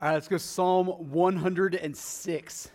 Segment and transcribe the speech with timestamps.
[0.00, 2.70] All right, let's go Psalm 106.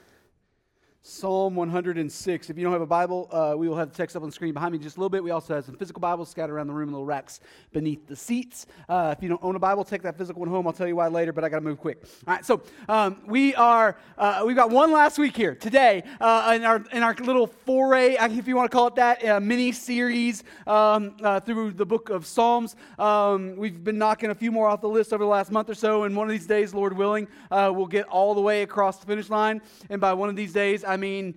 [1.06, 2.50] Psalm 106.
[2.50, 4.34] If you don't have a Bible, uh, we will have the text up on the
[4.34, 5.22] screen behind me just a little bit.
[5.22, 7.42] We also have some physical Bibles scattered around the room in little racks
[7.74, 8.68] beneath the seats.
[8.88, 10.66] Uh, if you don't own a Bible, take that physical one home.
[10.66, 12.02] I'll tell you why later, but I got to move quick.
[12.26, 16.54] All right, so um, we are, uh, we've got one last week here today uh,
[16.56, 19.74] in, our, in our little foray, if you want to call it that, uh, mini
[19.74, 22.78] series um, uh, through the book of Psalms.
[22.98, 25.76] Um, we've been knocking a few more off the list over the last month or
[25.76, 29.06] so, and one of these days, Lord willing, we'll get all the way across the
[29.06, 29.62] finish line.
[29.90, 31.36] And by one of these days, mean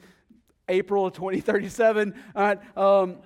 [0.69, 2.15] April of 2037.
[2.35, 2.77] All right.
[2.77, 3.19] Um,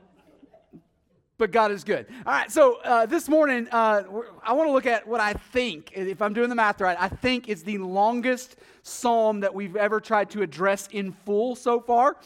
[1.41, 2.07] but God is good.
[2.27, 4.03] All right, so uh, this morning, uh,
[4.43, 7.09] I want to look at what I think, if I'm doing the math right, I
[7.09, 12.19] think it's the longest psalm that we've ever tried to address in full so far.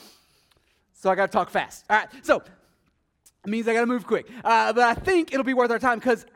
[0.95, 1.85] So I got to talk fast.
[1.89, 2.43] All right, so
[3.45, 4.27] it means I got to move quick.
[4.43, 6.27] Uh, but I think it'll be worth our time because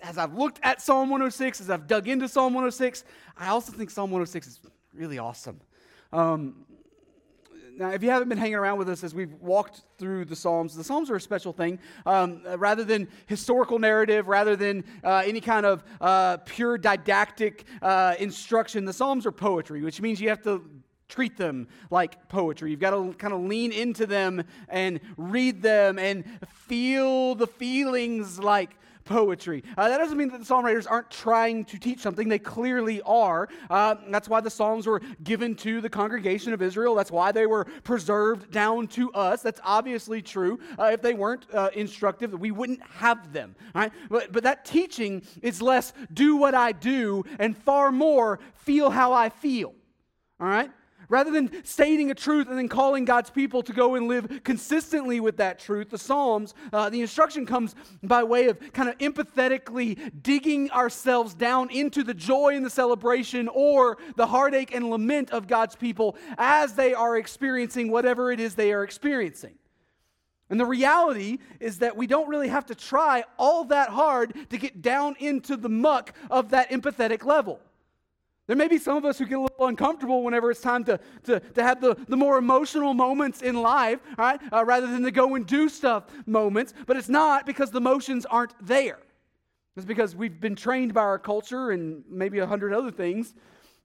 [0.00, 3.04] as I've looked at Psalm 106, as I've dug into Psalm 106,
[3.36, 4.60] I also think Psalm 106 is
[4.94, 5.60] really awesome.
[6.12, 6.66] Um,
[7.78, 10.74] now, if you haven't been hanging around with us as we've walked through the Psalms,
[10.74, 11.78] the Psalms are a special thing.
[12.04, 18.16] Um, rather than historical narrative, rather than uh, any kind of uh, pure didactic uh,
[18.18, 20.68] instruction, the Psalms are poetry, which means you have to
[21.08, 22.72] treat them like poetry.
[22.72, 28.40] You've got to kind of lean into them and read them and feel the feelings
[28.40, 28.70] like
[29.08, 29.64] poetry.
[29.76, 32.28] Uh, that doesn't mean that the psalm writers aren't trying to teach something.
[32.28, 33.48] They clearly are.
[33.68, 36.94] Uh, that's why the psalms were given to the congregation of Israel.
[36.94, 39.42] That's why they were preserved down to us.
[39.42, 40.60] That's obviously true.
[40.78, 43.56] Uh, if they weren't uh, instructive, we wouldn't have them.
[43.74, 43.92] Right?
[44.10, 49.12] But, but that teaching is less do what I do and far more feel how
[49.12, 49.74] I feel.
[50.40, 50.70] All right?
[51.08, 55.20] Rather than stating a truth and then calling God's people to go and live consistently
[55.20, 60.10] with that truth, the Psalms, uh, the instruction comes by way of kind of empathetically
[60.22, 65.46] digging ourselves down into the joy and the celebration or the heartache and lament of
[65.46, 69.54] God's people as they are experiencing whatever it is they are experiencing.
[70.50, 74.58] And the reality is that we don't really have to try all that hard to
[74.58, 77.60] get down into the muck of that empathetic level.
[78.48, 80.98] There may be some of us who get a little uncomfortable whenever it's time to,
[81.24, 85.02] to, to have the, the more emotional moments in life, all right, uh, rather than
[85.02, 86.72] the go and do stuff moments.
[86.86, 88.98] But it's not because the emotions aren't there.
[89.76, 93.34] It's because we've been trained by our culture and maybe a hundred other things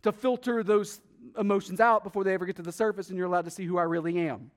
[0.04, 1.02] to filter those
[1.38, 3.78] emotions out before they ever get to the surface, and you're allowed to see who
[3.78, 4.50] I really am.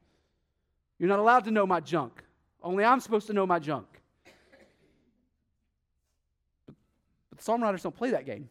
[1.01, 2.23] You're not allowed to know my junk.
[2.63, 3.87] Only I'm supposed to know my junk.
[6.65, 6.77] But,
[7.31, 8.49] but the psalm writers don't play that game.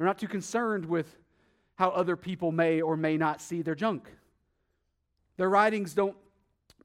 [0.00, 1.14] They're not too concerned with
[1.74, 4.10] how other people may or may not see their junk.
[5.36, 6.16] Their writings don't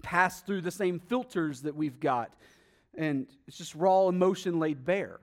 [0.01, 2.33] pass through the same filters that we've got,
[2.93, 5.21] and it's just raw emotion laid bare.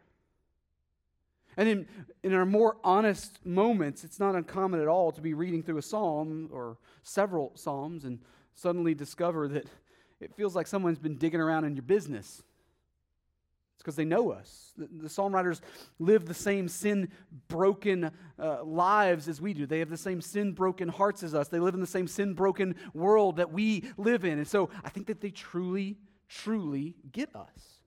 [1.58, 1.86] And in,
[2.22, 5.82] in our more honest moments, it's not uncommon at all to be reading through a
[5.82, 8.20] psalm or several psalms and
[8.54, 9.66] suddenly discover that
[10.18, 12.42] it feels like someone's been digging around in your business
[13.82, 14.72] because they know us.
[14.76, 15.60] The, the, psalm writers
[15.98, 17.10] live the same sin
[17.48, 19.66] broken uh, lives as we do.
[19.66, 21.48] They have the same sin broken hearts as us.
[21.48, 24.38] They live in the same sin broken world that we live in.
[24.38, 25.98] And so I think that they truly,
[26.28, 27.80] truly get us.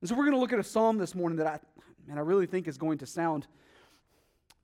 [0.00, 1.60] And so we're going to look at a psalm this morning that I,
[2.06, 3.46] man, I really think is going to sound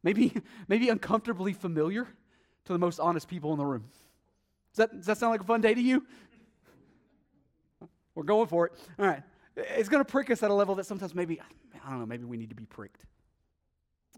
[0.02, 0.34] maybe,
[0.68, 2.06] maybe uncomfortably familiar
[2.64, 3.84] to the most honest people in the room.
[4.74, 6.04] Does that, does that sound like a fun day to you?
[8.14, 8.72] We're going for it.
[8.98, 9.22] All right.
[9.76, 11.40] It's going to prick us at a level that sometimes maybe,
[11.84, 13.04] I don't know, maybe we need to be pricked.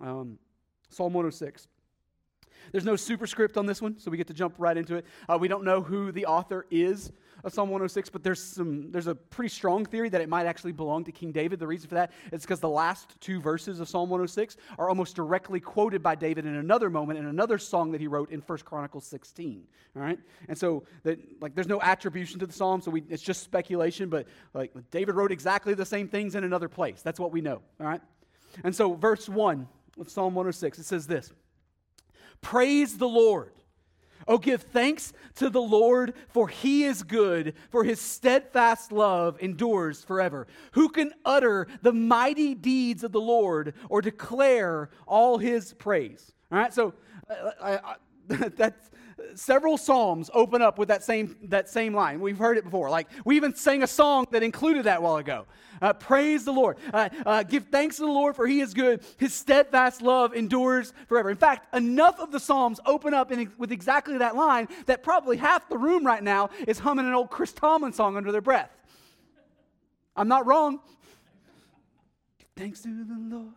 [0.01, 0.39] Um,
[0.89, 1.69] Psalm 106.
[2.71, 5.07] There's no superscript on this one, so we get to jump right into it.
[5.29, 7.13] Uh, we don't know who the author is
[7.45, 10.73] of Psalm 106, but there's some there's a pretty strong theory that it might actually
[10.73, 11.59] belong to King David.
[11.59, 15.17] The reason for that is because the last two verses of Psalm 106 are almost
[15.17, 18.59] directly quoted by David in another moment in another song that he wrote in 1
[18.61, 19.65] Chronicles 16.
[19.97, 23.23] All right, and so that like there's no attribution to the psalm, so we, it's
[23.23, 24.09] just speculation.
[24.09, 27.03] But like David wrote exactly the same things in another place.
[27.03, 27.61] That's what we know.
[27.81, 28.01] All right,
[28.65, 31.33] and so verse one of Psalm 106 it says this.
[32.41, 33.53] Praise the Lord.
[34.27, 40.05] Oh, give thanks to the Lord, for he is good, for his steadfast love endures
[40.05, 40.47] forever.
[40.73, 46.33] Who can utter the mighty deeds of the Lord or declare all his praise?
[46.51, 46.95] All right, so
[47.29, 47.95] uh, I, I,
[48.57, 48.91] that's
[49.35, 52.21] several psalms open up with that same, that same line.
[52.21, 52.91] We've heard it before.
[52.91, 55.47] Like, we even sang a song that included that while ago.
[55.81, 56.77] Uh, praise the Lord.
[56.93, 59.03] Uh, uh, give thanks to the Lord, for he is good.
[59.19, 61.29] His steadfast love endures forever.
[61.31, 65.37] In fact, enough of the psalms open up in, with exactly that line that probably
[65.37, 68.71] half the room right now is humming an old Chris Tomlin song under their breath.
[70.15, 70.81] I'm not wrong.
[72.39, 73.55] Give thanks to the Lord.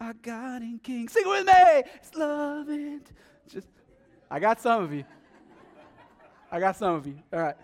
[0.00, 1.08] our God and King.
[1.08, 1.52] Sing with me.
[1.96, 3.10] It's love it.
[3.48, 3.68] Just,
[4.30, 5.04] I got some of you.
[6.52, 7.18] I got some of you.
[7.32, 7.56] All right.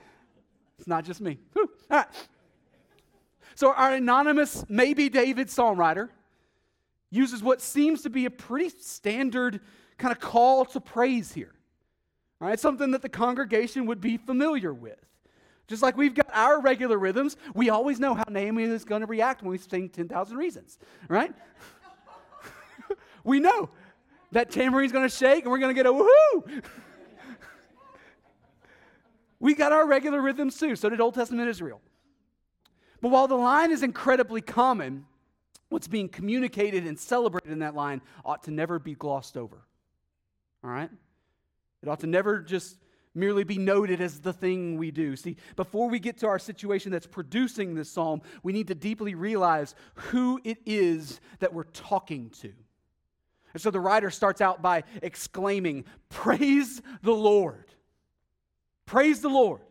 [0.78, 1.38] It's not just me.
[1.56, 2.06] All right.
[3.54, 6.10] So our anonymous, maybe David songwriter
[7.10, 9.60] uses what seems to be a pretty standard
[9.96, 11.54] kind of call to praise here.
[12.40, 14.98] All right, something that the congregation would be familiar with.
[15.68, 19.06] Just like we've got our regular rhythms, we always know how Naomi is going to
[19.06, 20.78] react when we sing 10,000 Reasons,
[21.08, 21.32] right?
[23.24, 23.70] we know
[24.32, 26.62] that tamarine's going to shake and we're going to get a woohoo.
[29.40, 30.76] we got our regular rhythms too.
[30.76, 31.80] So did Old Testament Israel.
[33.00, 35.04] But while the line is incredibly common,
[35.68, 39.64] what's being communicated and celebrated in that line ought to never be glossed over.
[40.64, 40.90] All right?
[41.82, 42.78] It ought to never just
[43.14, 45.16] merely be noted as the thing we do.
[45.16, 49.14] See, before we get to our situation that's producing this psalm, we need to deeply
[49.14, 52.52] realize who it is that we're talking to.
[53.56, 57.64] And so the writer starts out by exclaiming, Praise the Lord.
[58.84, 59.62] Praise the Lord.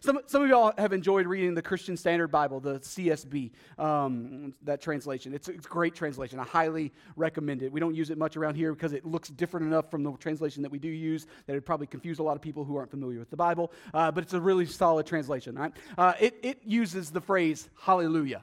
[0.00, 4.80] Some, some of y'all have enjoyed reading the Christian Standard Bible, the CSB, um, that
[4.80, 5.34] translation.
[5.34, 6.40] It's, a great translation.
[6.40, 7.70] I highly recommend it.
[7.70, 10.62] We don't use it much around here because it looks different enough from the translation
[10.62, 13.18] that we do use that it probably confuse a lot of people who aren't familiar
[13.18, 13.70] with the Bible.
[13.92, 15.74] Uh, but it's a really solid translation, right?
[15.98, 18.42] Uh, it, it uses the phrase hallelujah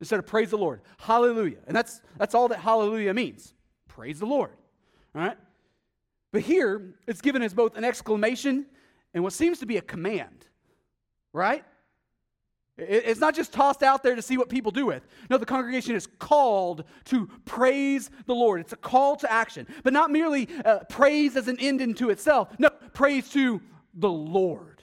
[0.00, 0.82] instead of praise the Lord.
[0.98, 1.60] Hallelujah.
[1.66, 3.54] And that's, that's all that hallelujah means.
[3.94, 4.50] Praise the Lord.
[5.14, 5.38] All right?
[6.32, 8.66] But here, it's given as both an exclamation
[9.14, 10.46] and what seems to be a command
[11.32, 11.64] right?
[12.78, 15.06] It's not just tossed out there to see what people do with.
[15.28, 18.60] No, the congregation is called to praise the Lord.
[18.60, 22.48] It's a call to action, but not merely uh, praise as an end into itself.
[22.58, 23.60] No, praise to
[23.94, 24.82] the Lord.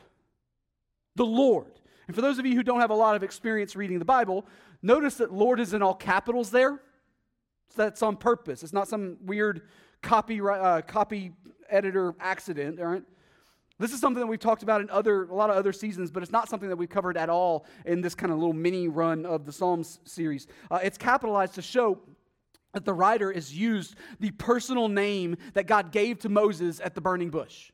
[1.16, 1.72] The Lord.
[2.08, 4.46] And for those of you who don't have a lot of experience reading the Bible,
[4.84, 6.80] notice that Lord is in all capitals there.
[7.76, 8.64] That's on purpose.
[8.64, 9.64] It's not some weird
[10.02, 11.34] copy, uh, copy
[11.70, 13.04] editor accident, all right?
[13.80, 16.22] This is something that we've talked about in other, a lot of other seasons, but
[16.22, 19.26] it's not something that we've covered at all in this kind of little mini run
[19.26, 20.48] of the Psalms series.
[20.70, 21.98] Uh, it's capitalized to show
[22.74, 27.02] that the writer has used the personal name that God gave to Moses at the
[27.02, 27.72] burning bush.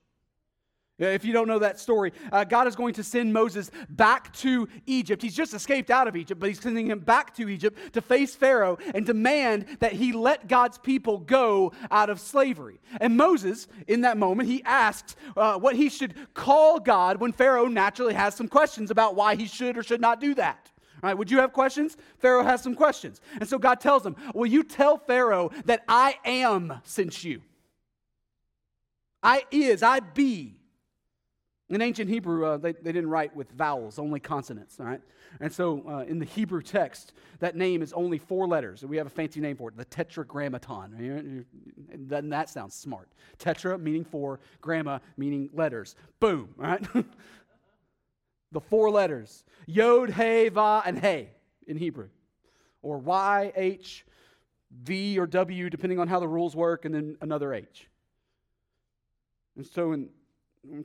[0.97, 4.69] If you don't know that story, uh, God is going to send Moses back to
[4.85, 5.21] Egypt.
[5.21, 8.33] He's just escaped out of Egypt, but he's sending him back to Egypt to face
[8.33, 12.79] Pharaoh and demand that he let God's people go out of slavery.
[13.01, 17.67] And Moses, in that moment, he asks uh, what he should call God when Pharaoh
[17.67, 20.71] naturally has some questions about why he should or should not do that.
[21.03, 21.97] All right, would you have questions?
[22.19, 23.19] Pharaoh has some questions.
[23.41, 27.41] And so God tells him, Will you tell Pharaoh that I am sent you?
[29.21, 30.55] I is, I be
[31.69, 35.01] in ancient Hebrew, uh, they, they didn't write with vowels, only consonants, all right?
[35.39, 38.85] And so uh, in the Hebrew text, that name is only four letters.
[38.85, 41.45] We have a fancy name for it, the tetragrammaton.
[42.07, 43.09] Doesn't that sound smart?
[43.39, 45.95] Tetra meaning four, gramma meaning letters.
[46.19, 46.87] Boom, all right?
[48.51, 51.29] the four letters Yod, He, Va, and He
[51.65, 52.09] in Hebrew.
[52.83, 54.05] Or Y, H,
[54.83, 57.89] V, or W, depending on how the rules work, and then another H.
[59.57, 60.09] And so in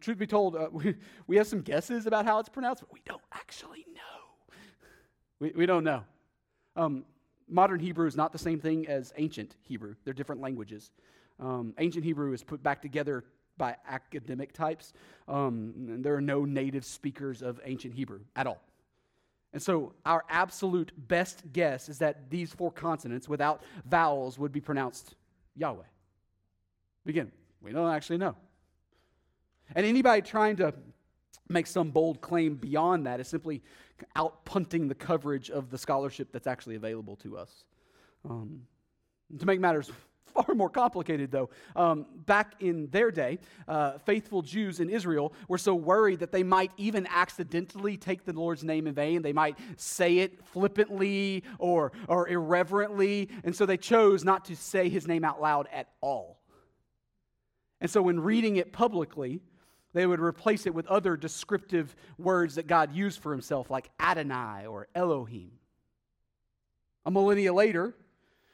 [0.00, 0.94] truth be told, uh, we,
[1.27, 4.55] we have some guesses about how it's pronounced, but we don't actually know.
[5.38, 6.03] We, we don't know.
[6.77, 7.05] Um,
[7.49, 10.91] modern Hebrew is not the same thing as ancient Hebrew, they're different languages.
[11.38, 13.25] Um, ancient Hebrew is put back together
[13.57, 14.93] by academic types.
[15.26, 18.61] Um, there are no native speakers of ancient Hebrew at all.
[19.52, 24.61] And so, our absolute best guess is that these four consonants without vowels would be
[24.61, 25.14] pronounced
[25.57, 25.83] Yahweh.
[27.07, 28.37] Again, we don't actually know.
[29.75, 30.75] And anybody trying to
[31.49, 33.62] make some bold claim beyond that is simply
[34.17, 37.65] out punting the coverage of the scholarship that's actually available to us.
[38.29, 38.62] Um,
[39.39, 39.91] to make matters
[40.35, 45.59] far more complicated, though, um, back in their day, uh, faithful Jews in Israel were
[45.59, 49.23] so worried that they might even accidentally take the Lord's name in vain.
[49.23, 54.89] They might say it flippantly or, or irreverently, and so they chose not to say
[54.89, 56.39] his name out loud at all.
[57.81, 59.41] And so, when reading it publicly,
[59.92, 64.66] they would replace it with other descriptive words that God used for himself, like Adonai
[64.66, 65.52] or Elohim.
[67.04, 67.94] A millennia later,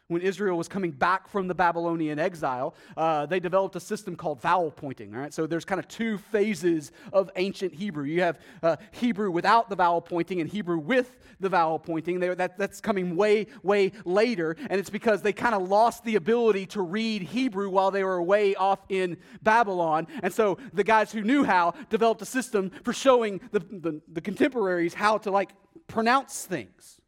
[0.09, 4.41] when Israel was coming back from the Babylonian exile, uh, they developed a system called
[4.41, 5.15] vowel pointing.
[5.15, 8.05] All right, so there's kind of two phases of ancient Hebrew.
[8.05, 12.21] You have uh, Hebrew without the vowel pointing and Hebrew with the vowel pointing.
[12.21, 16.15] They, that, that's coming way, way later, and it's because they kind of lost the
[16.15, 20.07] ability to read Hebrew while they were away off in Babylon.
[20.23, 24.21] And so the guys who knew how developed a system for showing the, the, the
[24.21, 25.51] contemporaries how to like
[25.89, 27.01] pronounce things.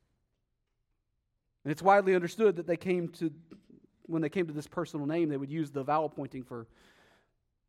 [1.69, 3.31] And it's widely understood that they came to
[4.07, 6.67] when they came to this personal name, they would use the vowel pointing for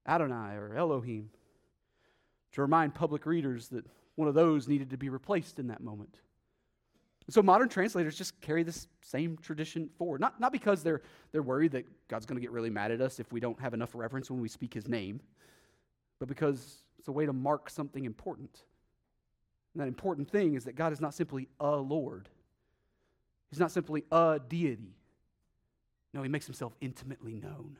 [0.07, 1.29] Adonai or Elohim
[2.53, 3.83] to remind public readers that
[4.15, 6.21] one of those needed to be replaced in that moment.
[7.29, 10.21] So modern translators just carry this same tradition forward.
[10.21, 11.01] Not, not because they're,
[11.33, 13.73] they're worried that God's going to get really mad at us if we don't have
[13.73, 15.19] enough reverence when we speak his name,
[16.21, 18.63] but because it's a way to mark something important.
[19.73, 22.29] And that important thing is that God is not simply a Lord,
[23.49, 24.95] He's not simply a deity.
[26.13, 27.77] No, He makes Himself intimately known.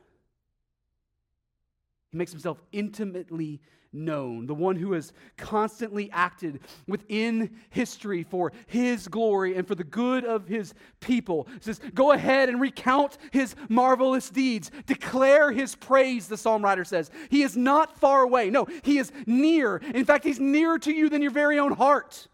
[2.10, 3.60] He makes himself intimately
[3.92, 9.84] known, the one who has constantly acted within history for his glory and for the
[9.84, 11.48] good of his people.
[11.54, 14.70] He says, Go ahead and recount his marvelous deeds.
[14.86, 17.10] Declare his praise, the psalm writer says.
[17.30, 18.50] He is not far away.
[18.50, 19.76] No, he is near.
[19.76, 22.28] In fact, he's nearer to you than your very own heart.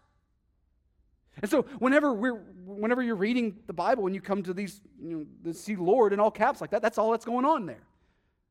[1.41, 5.27] And so, whenever we're, whenever you're reading the Bible and you come to these, you
[5.43, 7.83] know, see Lord in all caps like that, that's all that's going on there.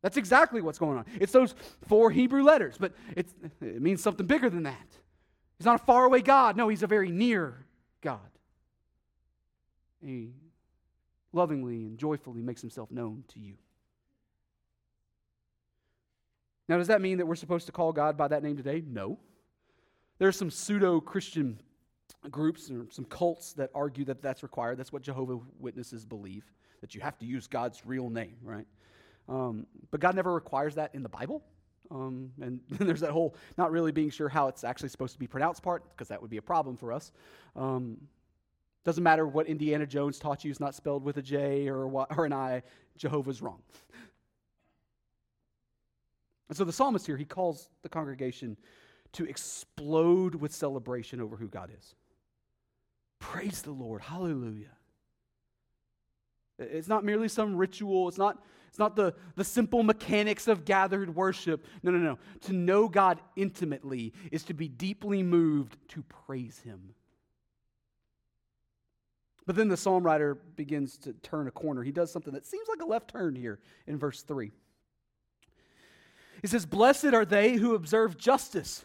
[0.02, 1.04] That's exactly what's going on.
[1.20, 1.54] It's those
[1.88, 4.86] four Hebrew letters, but it means something bigger than that.
[5.58, 6.56] He's not a faraway God.
[6.56, 7.66] No, he's a very near
[8.02, 8.20] God.
[10.00, 10.34] He
[11.32, 13.54] lovingly and joyfully makes himself known to you.
[16.68, 18.82] Now, does that mean that we're supposed to call God by that name today?
[18.86, 19.18] No.
[20.18, 21.60] There are some pseudo Christian
[22.30, 24.78] groups or some cults that argue that that's required.
[24.78, 26.44] That's what Jehovah Witnesses believe,
[26.80, 28.66] that you have to use God's real name, right?
[29.28, 31.42] Um, but God never requires that in the Bible.
[31.90, 35.26] Um, and there's that whole not really being sure how it's actually supposed to be
[35.26, 37.12] pronounced part, because that would be a problem for us.
[37.54, 37.96] Um,
[38.84, 42.24] doesn't matter what Indiana Jones taught you, it's not spelled with a J or, or
[42.24, 42.62] an I.
[42.96, 43.60] Jehovah's wrong.
[46.48, 48.56] And so the psalmist here, he calls the congregation
[49.16, 51.94] to explode with celebration over who God is.
[53.18, 54.02] Praise the Lord.
[54.02, 54.76] Hallelujah.
[56.58, 61.14] It's not merely some ritual, it's not it's not the, the simple mechanics of gathered
[61.14, 61.64] worship.
[61.82, 62.18] No, no, no.
[62.42, 66.92] To know God intimately is to be deeply moved to praise Him.
[69.46, 71.82] But then the psalm writer begins to turn a corner.
[71.82, 74.52] He does something that seems like a left turn here in verse 3.
[76.42, 78.84] He says, Blessed are they who observe justice,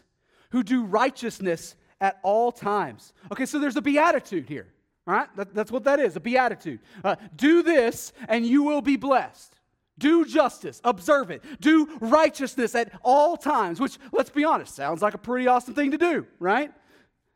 [0.52, 3.12] who do righteousness at all times.
[3.32, 4.68] Okay, so there's a beatitude here.
[5.06, 5.36] All right?
[5.36, 6.80] That, that's what that is a beatitude.
[7.02, 9.54] Uh, do this and you will be blessed.
[9.98, 11.42] Do justice, observe it.
[11.60, 15.90] Do righteousness at all times, which, let's be honest, sounds like a pretty awesome thing
[15.92, 16.72] to do, right?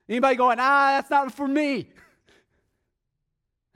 [0.08, 1.90] Anybody going, ah, that's not for me?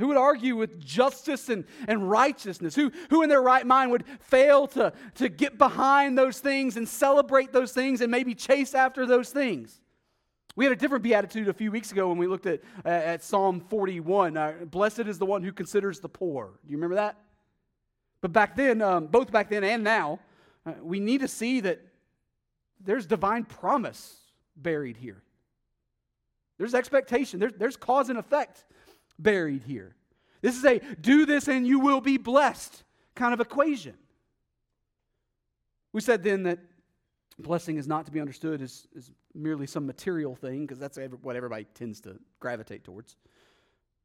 [0.00, 2.74] Who would argue with justice and, and righteousness?
[2.74, 6.88] Who, who in their right mind would fail to, to get behind those things and
[6.88, 9.80] celebrate those things and maybe chase after those things?
[10.56, 13.60] We had a different beatitude a few weeks ago when we looked at, at Psalm
[13.60, 14.36] 41.
[14.36, 16.58] Uh, Blessed is the one who considers the poor.
[16.64, 17.16] Do you remember that?
[18.20, 20.18] But back then, um, both back then and now,
[20.66, 21.80] uh, we need to see that
[22.82, 24.16] there's divine promise
[24.56, 25.22] buried here.
[26.58, 28.64] There's expectation, there's, there's cause and effect
[29.22, 29.94] buried here.
[30.42, 32.82] This is a do this and you will be blessed
[33.14, 33.94] kind of equation.
[35.92, 36.58] We said then that
[37.38, 41.36] blessing is not to be understood as, as merely some material thing, because that's what
[41.36, 43.16] everybody tends to gravitate towards,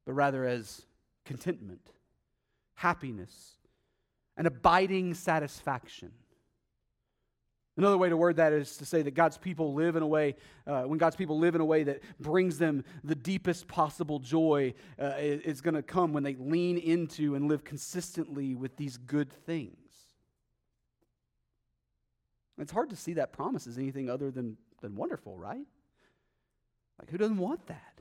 [0.06, 0.86] but rather as
[1.26, 1.92] contentment,
[2.76, 3.54] happiness,
[4.38, 6.12] an abiding satisfaction.
[7.78, 10.36] Another way to word that is to say that God's people live in a way,
[10.66, 14.74] uh, when God's people live in a way that brings them the deepest possible joy,
[14.98, 19.30] uh, is going to come when they lean into and live consistently with these good
[19.46, 19.76] things.
[22.58, 25.68] It's hard to see that promise as anything other than, than wonderful, right?
[26.98, 28.00] Like, who doesn't want that?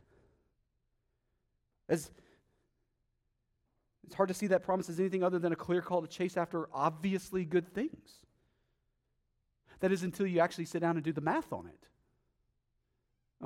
[1.89, 2.13] As,
[4.07, 6.37] it's hard to see that promise as anything other than a clear call to chase
[6.37, 8.24] after obviously good things.
[9.85, 11.87] That is until you actually sit down and do the math on it.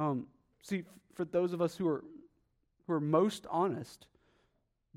[0.00, 0.28] Um,
[0.62, 0.84] see,
[1.16, 2.04] for those of us who are,
[2.86, 4.06] who are most honest,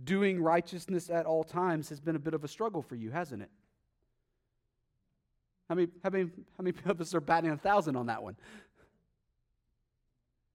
[0.03, 3.41] doing righteousness at all times has been a bit of a struggle for you, hasn't
[3.41, 3.49] it?
[5.67, 8.35] How many, how many, how many of us are batting a thousand on that one?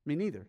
[0.05, 0.47] Me neither.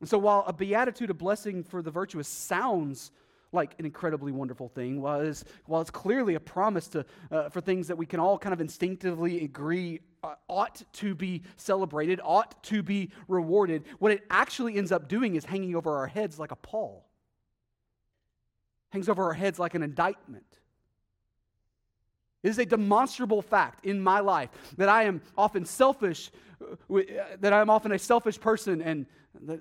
[0.00, 3.10] And so, while a beatitude, a blessing for the virtuous, sounds
[3.56, 7.60] like an incredibly wonderful thing, while it's, while it's clearly a promise to, uh, for
[7.60, 12.62] things that we can all kind of instinctively agree uh, ought to be celebrated, ought
[12.62, 16.52] to be rewarded, what it actually ends up doing is hanging over our heads like
[16.52, 17.08] a pall,
[18.90, 20.46] hangs over our heads like an indictment.
[22.42, 26.30] It is a demonstrable fact in my life that I am often selfish,
[26.62, 27.04] uh,
[27.40, 29.06] that I am often a selfish person and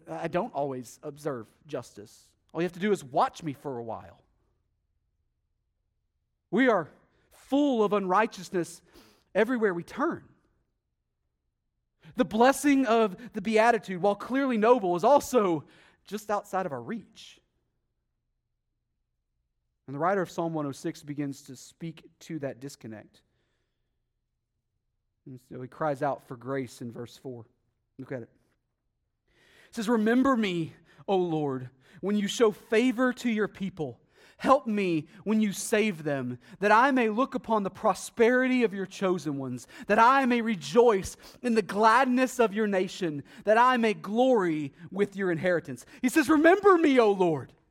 [0.10, 2.30] I don't always observe justice.
[2.56, 4.22] All you have to do is watch me for a while.
[6.52, 6.90] We are
[7.34, 8.82] full of unrighteousness
[9.36, 10.24] everywhere we turn.
[12.16, 15.66] The blessing of the Beatitude, while clearly noble, is also
[16.08, 17.42] just outside of our reach.
[19.88, 23.20] And the writer of Psalm 106 begins to speak to that disconnect.
[25.26, 27.46] And so he cries out for grace in verse 4.
[28.00, 28.30] Look at it.
[29.68, 30.72] It says, Remember me,
[31.08, 31.70] O Lord,
[32.02, 34.00] when you show favor to your people.
[34.38, 38.86] Help me when you save them, that I may look upon the prosperity of your
[38.86, 43.94] chosen ones, that I may rejoice in the gladness of your nation, that I may
[43.94, 45.86] glory with your inheritance.
[46.02, 47.54] He says, Remember me, O Lord.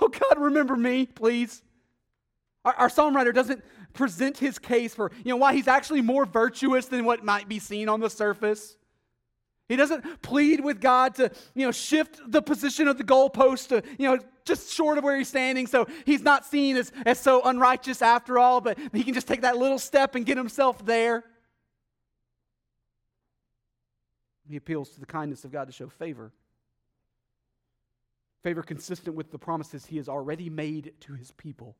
[0.00, 1.64] Oh God, remember me, please.
[2.64, 6.24] Our, our psalm writer doesn't present his case for you know why he's actually more
[6.24, 8.76] virtuous than what might be seen on the surface.
[9.70, 13.84] He doesn't plead with God to, you know, shift the position of the goalpost to,
[14.00, 17.40] you know, just short of where he's standing so he's not seen as, as so
[17.44, 21.22] unrighteous after all, but he can just take that little step and get himself there.
[24.48, 26.32] He appeals to the kindness of God to show favor.
[28.42, 31.76] Favor consistent with the promises he has already made to his people.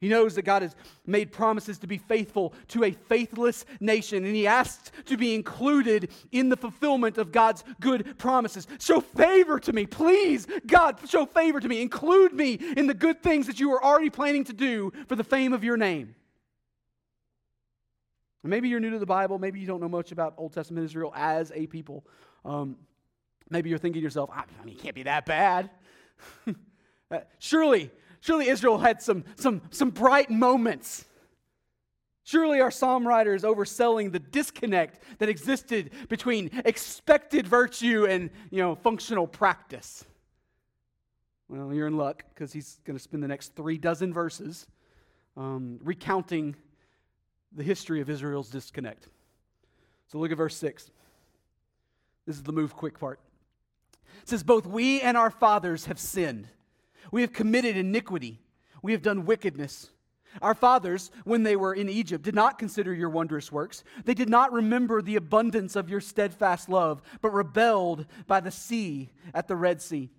[0.00, 0.74] He knows that God has
[1.06, 6.10] made promises to be faithful to a faithless nation, and he asks to be included
[6.32, 8.66] in the fulfillment of God's good promises.
[8.78, 10.46] Show favor to me, please.
[10.66, 11.82] God, show favor to me.
[11.82, 15.24] Include me in the good things that you are already planning to do for the
[15.24, 16.14] fame of your name.
[18.42, 19.38] Maybe you're new to the Bible.
[19.38, 22.06] Maybe you don't know much about Old Testament Israel as a people.
[22.46, 22.76] Um,
[23.50, 25.68] maybe you're thinking to yourself, I mean, it can't be that bad.
[27.10, 27.90] uh, surely
[28.20, 31.04] Surely Israel had some, some, some bright moments.
[32.22, 38.58] Surely our psalm writer is overselling the disconnect that existed between expected virtue and you
[38.58, 40.04] know, functional practice.
[41.48, 44.66] Well, you're in luck because he's going to spend the next three dozen verses
[45.36, 46.54] um, recounting
[47.52, 49.08] the history of Israel's disconnect.
[50.06, 50.90] So look at verse 6.
[52.26, 53.18] This is the move quick part.
[54.22, 56.48] It says, Both we and our fathers have sinned.
[57.10, 58.40] We have committed iniquity.
[58.82, 59.90] We have done wickedness.
[60.40, 63.82] Our fathers, when they were in Egypt, did not consider your wondrous works.
[64.04, 69.10] They did not remember the abundance of your steadfast love, but rebelled by the sea
[69.34, 70.10] at the Red Sea.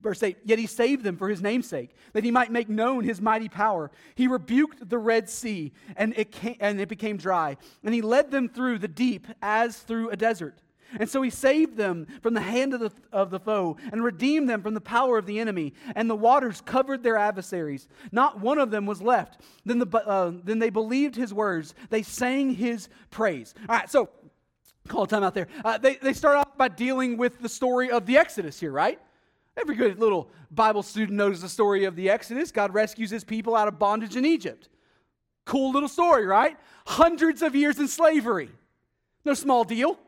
[0.00, 3.20] Verse 8 Yet he saved them for his name'sake, that he might make known his
[3.20, 3.90] mighty power.
[4.14, 7.56] He rebuked the Red Sea, and it, came, and it became dry.
[7.82, 10.60] And he led them through the deep as through a desert.
[10.98, 14.48] And so he saved them from the hand of the, of the foe and redeemed
[14.48, 15.74] them from the power of the enemy.
[15.94, 17.88] And the waters covered their adversaries.
[18.10, 19.40] Not one of them was left.
[19.64, 21.74] Then, the, uh, then they believed his words.
[21.90, 23.54] They sang his praise.
[23.68, 24.10] All right, so
[24.88, 25.48] call time out there.
[25.64, 29.00] Uh, they, they start off by dealing with the story of the Exodus here, right?
[29.56, 32.50] Every good little Bible student knows the story of the Exodus.
[32.50, 34.68] God rescues his people out of bondage in Egypt.
[35.44, 36.56] Cool little story, right?
[36.86, 38.50] Hundreds of years in slavery.
[39.24, 39.98] No small deal.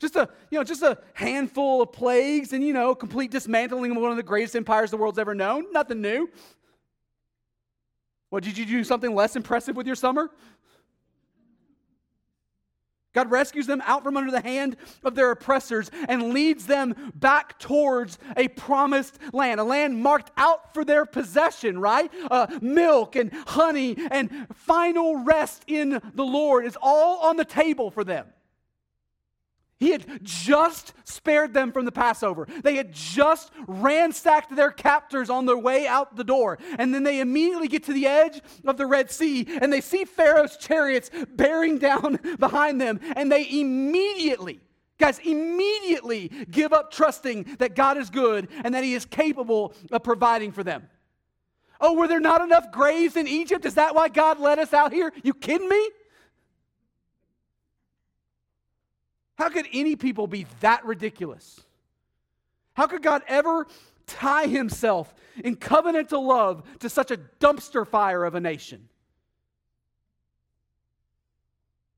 [0.00, 3.98] Just a, you know, just a handful of plagues and, you know, complete dismantling of
[3.98, 5.70] one of the greatest empires the world's ever known.
[5.72, 6.28] Nothing new.
[8.30, 10.30] What, did you do something less impressive with your summer?
[13.12, 17.58] God rescues them out from under the hand of their oppressors and leads them back
[17.58, 22.10] towards a promised land, a land marked out for their possession, right?
[22.30, 27.90] Uh, milk and honey and final rest in the Lord is all on the table
[27.90, 28.26] for them.
[29.80, 32.46] He had just spared them from the Passover.
[32.62, 36.58] They had just ransacked their captors on their way out the door.
[36.78, 40.04] And then they immediately get to the edge of the Red Sea and they see
[40.04, 43.00] Pharaoh's chariots bearing down behind them.
[43.16, 44.60] And they immediately,
[44.98, 50.02] guys, immediately give up trusting that God is good and that He is capable of
[50.02, 50.90] providing for them.
[51.80, 53.64] Oh, were there not enough graves in Egypt?
[53.64, 55.10] Is that why God led us out here?
[55.22, 55.88] You kidding me?
[59.40, 61.62] How could any people be that ridiculous?
[62.74, 63.66] How could God ever
[64.06, 68.90] tie himself in covenantal love to such a dumpster fire of a nation?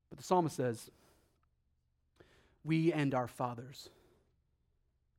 [0.09, 0.89] But the psalmist says,
[2.63, 3.89] We and our fathers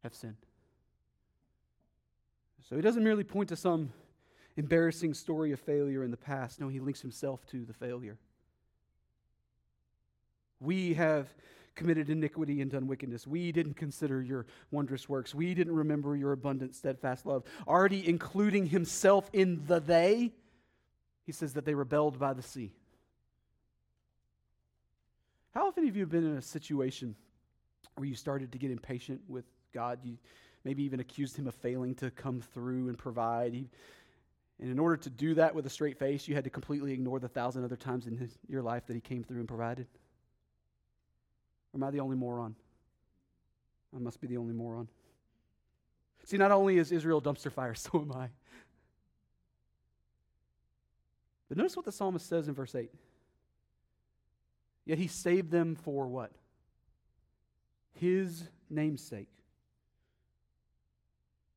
[0.03, 0.37] have sinned.
[2.71, 3.93] So he doesn't merely point to some
[4.57, 6.59] embarrassing story of failure in the past.
[6.59, 8.17] No, he links himself to the failure.
[10.59, 11.29] We have
[11.75, 13.27] committed iniquity and done wickedness.
[13.27, 15.35] We didn't consider your wondrous works.
[15.35, 17.45] We didn't remember your abundant, steadfast love.
[17.67, 20.33] Already including himself in the they,
[21.25, 22.73] he says that they rebelled by the sea.
[25.55, 27.15] How often have you been in a situation
[27.97, 30.01] where you started to get impatient with God?
[30.03, 30.19] You
[30.65, 33.55] maybe even accused him of failing to come through and provide.
[33.55, 33.69] And
[34.71, 37.29] in order to do that with a straight face, you had to completely ignore the
[37.29, 39.87] thousand other times in his, your life that he came through and provided?
[41.75, 42.55] Or am I the only moron?
[43.95, 44.89] I must be the only moron.
[46.25, 48.29] See, not only is Israel a dumpster fire, so am I.
[51.49, 52.91] But notice what the psalmist says in verse 8.
[54.87, 56.31] Yet he saved them for what?
[57.93, 59.29] His namesake.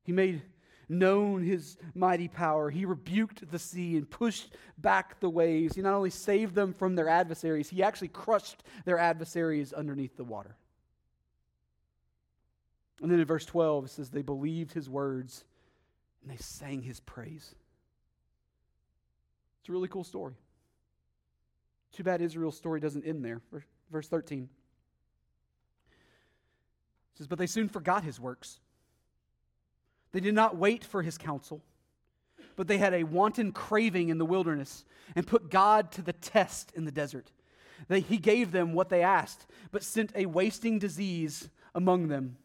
[0.04, 0.42] He made
[0.90, 2.70] known his mighty power.
[2.70, 5.76] He rebuked the sea and pushed back the waves.
[5.76, 10.24] He not only saved them from their adversaries, he actually crushed their adversaries underneath the
[10.24, 10.56] water.
[13.02, 15.44] And then in verse 12, it says, They believed his words
[16.22, 17.54] and they sang his praise.
[19.60, 20.34] It's a really cool story.
[21.92, 23.42] Too bad Israel's story doesn't end there.
[23.92, 24.50] Verse 13
[27.18, 28.60] it says, But they soon forgot his works.
[30.12, 31.62] They did not wait for his counsel,
[32.56, 36.72] but they had a wanton craving in the wilderness and put God to the test
[36.76, 37.32] in the desert.
[37.88, 42.38] They, he gave them what they asked, but sent a wasting disease among them.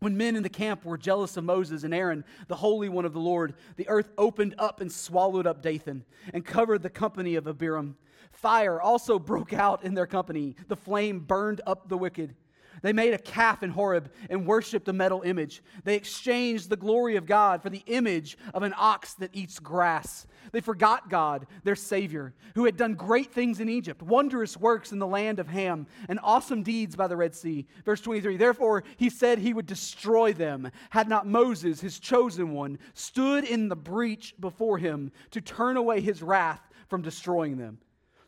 [0.00, 3.12] When men in the camp were jealous of Moses and Aaron, the Holy One of
[3.12, 7.48] the Lord, the earth opened up and swallowed up Dathan and covered the company of
[7.48, 7.96] Abiram.
[8.30, 10.54] Fire also broke out in their company.
[10.68, 12.36] The flame burned up the wicked.
[12.82, 15.62] They made a calf in Horeb and worshiped a metal image.
[15.84, 20.26] They exchanged the glory of God for the image of an ox that eats grass.
[20.52, 24.98] They forgot God, their Savior, who had done great things in Egypt, wondrous works in
[24.98, 27.66] the land of Ham, and awesome deeds by the Red Sea.
[27.84, 32.78] Verse 23 Therefore, he said he would destroy them, had not Moses, his chosen one,
[32.94, 37.78] stood in the breach before him to turn away his wrath from destroying them.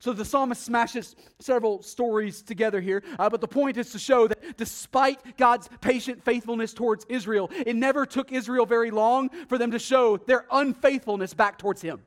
[0.01, 4.27] So the psalmist smashes several stories together here, uh, but the point is to show
[4.27, 9.71] that despite God's patient faithfulness towards Israel, it never took Israel very long for them
[9.73, 12.01] to show their unfaithfulness back towards Him.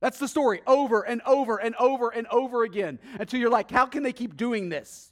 [0.00, 3.86] That's the story over and over and over and over again until you're like, how
[3.86, 5.10] can they keep doing this?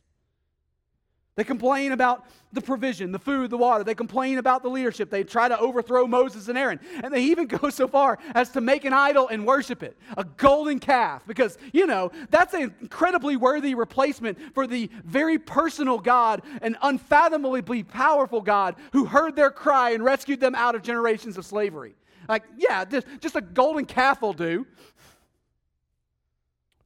[1.36, 3.84] They complain about the provision, the food, the water.
[3.84, 5.10] They complain about the leadership.
[5.10, 6.80] They try to overthrow Moses and Aaron.
[7.04, 10.24] And they even go so far as to make an idol and worship it a
[10.24, 11.22] golden calf.
[11.26, 17.82] Because, you know, that's an incredibly worthy replacement for the very personal God, an unfathomably
[17.82, 21.94] powerful God who heard their cry and rescued them out of generations of slavery.
[22.30, 24.66] Like, yeah, just, just a golden calf will do.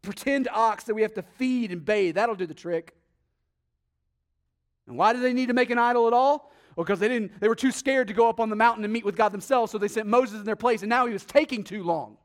[0.03, 2.17] Pretend ox that we have to feed and bathe.
[2.17, 2.97] That'll do the trick.
[4.87, 6.53] And why did they need to make an idol at all?
[6.77, 8.93] Well, because they didn't, they were too scared to go up on the mountain and
[8.93, 11.25] meet with God themselves, so they sent Moses in their place, and now he was
[11.25, 12.17] taking too long.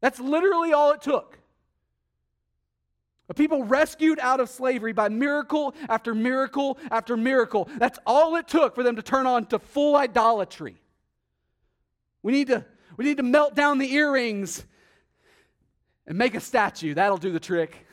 [0.00, 1.38] That's literally all it took.
[3.28, 7.68] A people rescued out of slavery by miracle after miracle after miracle.
[7.76, 10.80] That's all it took for them to turn on to full idolatry.
[12.22, 12.64] We need to,
[12.96, 14.64] we need to melt down the earrings
[16.06, 16.94] and make a statue.
[16.94, 17.86] That'll do the trick.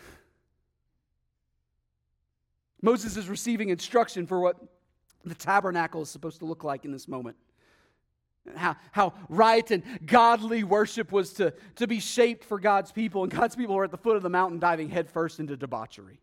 [2.81, 4.57] Moses is receiving instruction for what
[5.23, 7.35] the tabernacle is supposed to look like in this moment.
[8.55, 13.31] How, how right and godly worship was to, to be shaped for God's people, and
[13.31, 16.19] God's people were at the foot of the mountain diving headfirst into debauchery.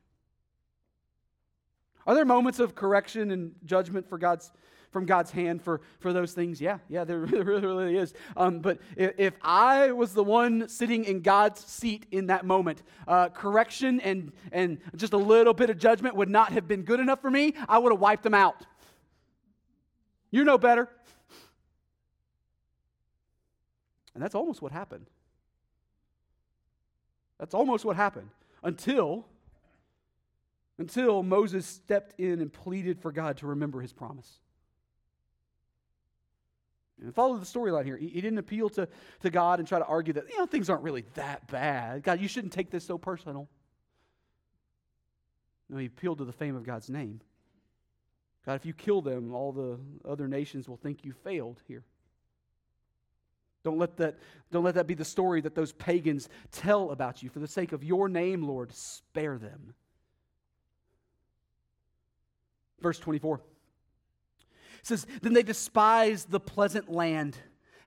[2.06, 4.52] Are there moments of correction and judgment for God's
[4.92, 6.60] from God's hand for, for those things?
[6.60, 8.14] Yeah, yeah, there really, really is.
[8.36, 12.82] Um, but if, if, I was the one sitting in God's seat in that moment,
[13.08, 17.00] uh, correction and, and just a little bit of judgment would not have been good
[17.00, 17.54] enough for me.
[17.68, 18.64] I would have wiped them out.
[20.30, 20.88] You know better.
[24.14, 25.06] And that's almost what happened.
[27.38, 28.28] That's almost what happened
[28.62, 29.26] until
[30.78, 34.40] until Moses stepped in and pleaded for God to remember his promise.
[37.00, 37.96] And follow the storyline here.
[37.96, 38.88] He, he, didn't appeal to,
[39.22, 42.02] to God and try to argue that, you know, things aren't really that bad.
[42.02, 43.48] God, you shouldn't take this so personal.
[45.68, 47.20] No, he appealed to the fame of God's name.
[48.44, 49.78] God, if you kill them, all the
[50.08, 51.84] other nations will think you failed here.
[53.64, 54.18] Don't let that,
[54.50, 57.30] don't let that be the story that those pagans tell about you.
[57.30, 59.74] For the sake of your name, Lord, spare them.
[62.80, 63.40] Verse 24
[64.82, 67.36] says, Then they despised the pleasant land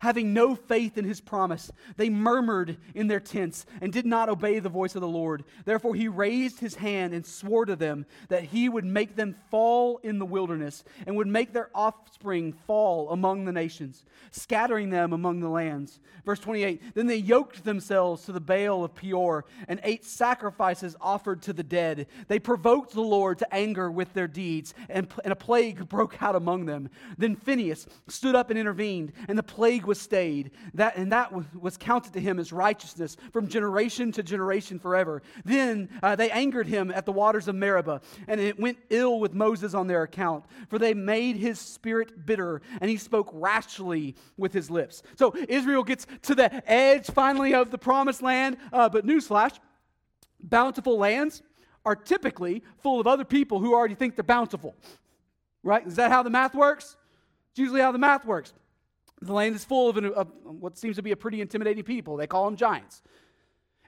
[0.05, 4.59] having no faith in his promise, they murmured in their tents and did not obey
[4.59, 5.43] the voice of the Lord.
[5.65, 9.99] Therefore, he raised his hand and swore to them that he would make them fall
[10.03, 15.39] in the wilderness and would make their offspring fall among the nations, scattering them among
[15.39, 15.99] the lands.
[16.23, 21.41] Verse 28 Then they yoked themselves to the Baal of Peor and ate sacrifices offered
[21.43, 22.05] to the dead.
[22.27, 26.35] They provoked the Lord to anger with their deeds, and, and a plague broke out
[26.35, 26.89] among them.
[27.17, 30.51] Then Phinehas stood up and intervened, and the plague was stayed.
[30.73, 35.21] That, and that was counted to him as righteousness from generation to generation forever.
[35.43, 39.33] Then uh, they angered him at the waters of Meribah, and it went ill with
[39.33, 44.53] Moses on their account, for they made his spirit bitter, and he spoke rashly with
[44.53, 45.03] his lips.
[45.15, 49.59] So Israel gets to the edge finally of the promised land, uh, but newsflash
[50.39, 51.41] bountiful lands
[51.85, 54.75] are typically full of other people who already think they're bountiful.
[55.63, 55.85] Right?
[55.85, 56.95] Is that how the math works?
[57.51, 58.53] It's usually how the math works.
[59.25, 62.17] The land is full of, an, of what seems to be a pretty intimidating people.
[62.17, 63.01] They call them giants.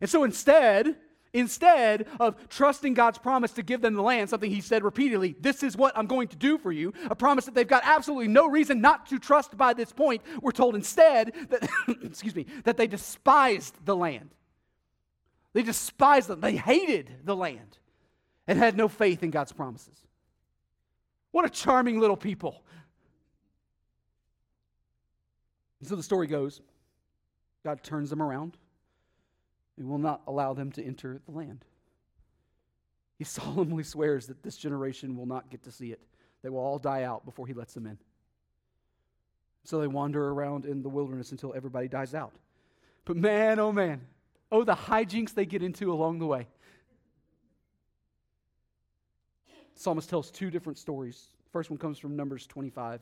[0.01, 0.95] And so instead,
[1.33, 5.63] instead of trusting God's promise to give them the land, something he said repeatedly, this
[5.63, 8.47] is what I'm going to do for you, a promise that they've got absolutely no
[8.47, 11.67] reason not to trust by this point, we're told instead that,
[12.03, 14.29] excuse me, that they despised the land.
[15.53, 16.41] They despised them.
[16.41, 17.77] They hated the land
[18.47, 19.97] and had no faith in God's promises.
[21.31, 22.63] What a charming little people.
[25.79, 26.61] And so the story goes
[27.63, 28.57] God turns them around
[29.77, 31.65] and will not allow them to enter the land.
[33.17, 36.01] He solemnly swears that this generation will not get to see it.
[36.43, 37.97] They will all die out before he lets them in.
[39.63, 42.33] So they wander around in the wilderness until everybody dies out.
[43.03, 44.01] But man, oh man,
[44.51, 46.47] oh, the hijinks they get into along the way.
[49.75, 51.27] psalmist tells two different stories.
[51.51, 53.01] First one comes from Numbers 25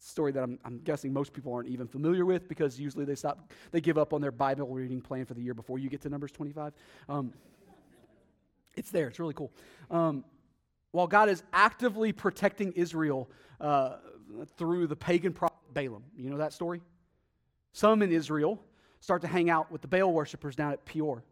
[0.00, 3.52] story that I'm, I'm, guessing most people aren't even familiar with because usually they stop,
[3.70, 6.08] they give up on their Bible reading plan for the year before you get to
[6.08, 6.72] Numbers 25.
[7.08, 7.32] Um,
[8.76, 9.52] it's there, it's really cool.
[9.90, 10.24] Um,
[10.92, 13.96] while God is actively protecting Israel uh,
[14.56, 16.80] through the pagan prophet Balaam, you know that story?
[17.72, 18.60] Some in Israel
[19.00, 21.22] start to hang out with the Baal worshippers down at Peor.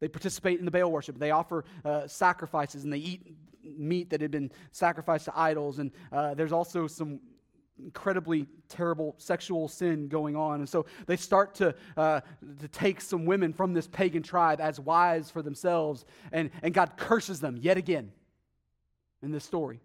[0.00, 1.18] They participate in the Baal worship.
[1.18, 5.78] They offer uh, sacrifices and they eat meat that had been sacrificed to idols.
[5.78, 7.20] And uh, there's also some
[7.82, 10.60] incredibly terrible sexual sin going on.
[10.60, 12.20] And so they start to, uh,
[12.60, 16.92] to take some women from this pagan tribe as wives for themselves, and, and God
[16.96, 18.12] curses them yet again
[19.22, 19.80] in this story.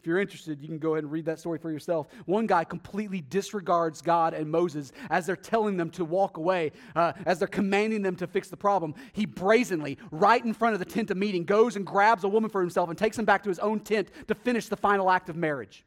[0.00, 2.06] If you're interested, you can go ahead and read that story for yourself.
[2.24, 7.12] One guy completely disregards God and Moses as they're telling them to walk away, uh,
[7.26, 8.94] as they're commanding them to fix the problem.
[9.12, 12.48] He brazenly, right in front of the tent of meeting, goes and grabs a woman
[12.48, 15.28] for himself and takes him back to his own tent to finish the final act
[15.28, 15.84] of marriage.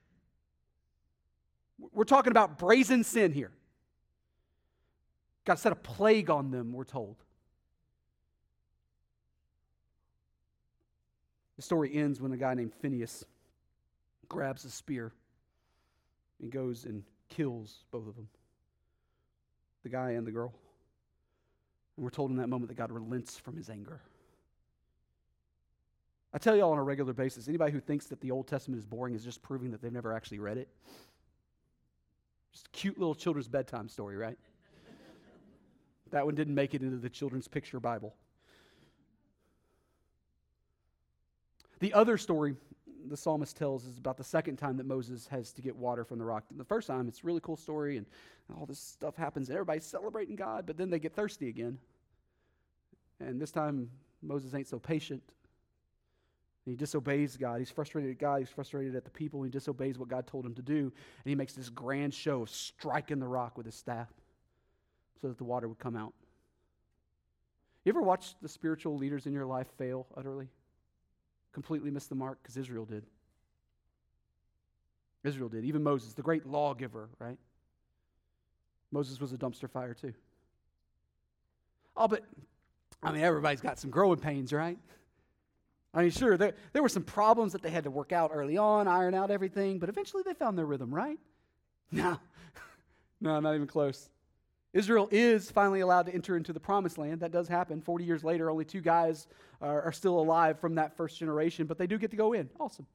[1.95, 3.51] We're talking about brazen sin here.
[5.45, 7.15] God set a plague on them, we're told.
[11.55, 13.23] The story ends when a guy named Phinehas
[14.27, 15.13] grabs a spear
[16.41, 18.27] and goes and kills both of them
[19.83, 20.51] the guy and the girl.
[21.95, 24.01] And we're told in that moment that God relents from his anger.
[26.33, 28.85] I tell y'all on a regular basis anybody who thinks that the Old Testament is
[28.85, 30.67] boring is just proving that they've never actually read it.
[32.55, 34.37] Just cute little children's bedtime story, right?
[36.11, 38.15] that one didn't make it into the children's picture Bible.
[41.79, 42.55] The other story
[43.09, 46.17] the psalmist tells is about the second time that Moses has to get water from
[46.17, 46.45] the rock.
[46.55, 48.05] The first time, it's a really cool story, and
[48.57, 51.77] all this stuff happens, and everybody's celebrating God, but then they get thirsty again.
[53.19, 53.89] And this time,
[54.21, 55.21] Moses ain't so patient.
[56.65, 57.59] He disobeys God.
[57.59, 58.39] He's frustrated at God.
[58.39, 59.43] He's frustrated at the people.
[59.43, 60.79] He disobeys what God told him to do.
[60.79, 60.91] And
[61.29, 64.09] he makes this grand show of striking the rock with his staff
[65.21, 66.13] so that the water would come out.
[67.83, 70.47] You ever watch the spiritual leaders in your life fail utterly?
[71.53, 72.39] Completely miss the mark?
[72.41, 73.05] Because Israel did.
[75.23, 75.65] Israel did.
[75.65, 77.37] Even Moses, the great lawgiver, right?
[78.91, 80.13] Moses was a dumpster fire too.
[81.95, 82.23] Oh, but
[83.03, 84.77] I mean, everybody's got some growing pains, right?
[85.95, 88.57] I mean, sure, there, there were some problems that they had to work out early
[88.57, 91.17] on, iron out everything, but eventually they found their rhythm, right?
[91.91, 92.19] No,
[93.21, 94.09] no, not even close.
[94.73, 97.21] Israel is finally allowed to enter into the promised land.
[97.21, 97.79] That does happen.
[97.79, 99.27] 40 years later, only two guys
[99.61, 102.49] are, are still alive from that first generation, but they do get to go in.
[102.59, 102.85] Awesome.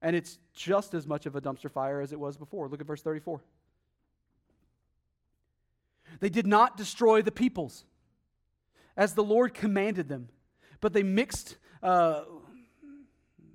[0.00, 2.68] And it's just as much of a dumpster fire as it was before.
[2.68, 3.42] Look at verse 34.
[6.20, 7.84] They did not destroy the peoples
[8.96, 10.28] as the Lord commanded them,
[10.80, 12.22] but they mixed uh,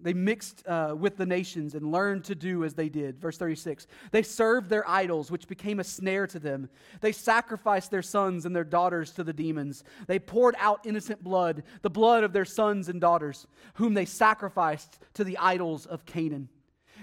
[0.01, 3.19] They mixed uh, with the nations and learned to do as they did.
[3.19, 3.87] Verse 36.
[4.11, 6.69] They served their idols, which became a snare to them.
[7.01, 9.83] They sacrificed their sons and their daughters to the demons.
[10.05, 14.99] They poured out innocent blood, the blood of their sons and daughters, whom they sacrificed
[15.15, 16.49] to the idols of Canaan.